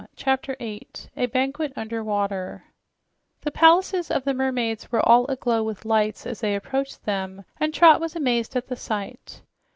CHAPTER 0.15 0.55
8 0.59 1.11
A 1.15 1.25
BANQUET 1.27 1.73
UNDER 1.75 2.03
WATER 2.03 2.63
The 3.41 3.51
palaces 3.51 4.09
of 4.09 4.23
the 4.23 4.33
mermaids 4.33 4.91
were 4.91 5.07
all 5.07 5.27
aglow 5.27 5.61
with 5.61 5.85
lights 5.85 6.25
as 6.25 6.39
they 6.39 6.55
approached 6.55 7.05
them, 7.05 7.45
and 7.59 7.71
Trot 7.71 8.01
was 8.01 8.15
amazed 8.15 8.55
at 8.55 8.67
the 8.67 8.75
sight. 8.75 9.43